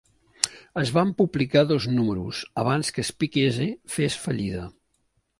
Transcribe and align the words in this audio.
Es 0.83 0.91
van 0.93 1.09
publicar 1.17 1.61
dos 1.71 1.85
números 1.97 2.39
abans 2.61 2.89
que 2.95 3.05
Speakeasy 3.09 3.67
fes 3.97 4.17
fallida. 4.23 4.63